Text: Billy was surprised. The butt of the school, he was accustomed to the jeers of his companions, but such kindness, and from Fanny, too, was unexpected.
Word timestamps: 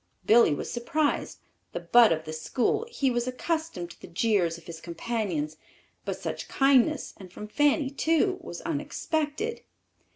Billy 0.25 0.55
was 0.55 0.71
surprised. 0.71 1.37
The 1.73 1.79
butt 1.79 2.11
of 2.11 2.25
the 2.25 2.33
school, 2.33 2.87
he 2.89 3.11
was 3.11 3.27
accustomed 3.27 3.91
to 3.91 4.01
the 4.01 4.07
jeers 4.07 4.57
of 4.57 4.63
his 4.63 4.81
companions, 4.81 5.57
but 6.05 6.17
such 6.19 6.47
kindness, 6.47 7.13
and 7.17 7.31
from 7.31 7.47
Fanny, 7.47 7.91
too, 7.91 8.39
was 8.41 8.61
unexpected. 8.61 9.61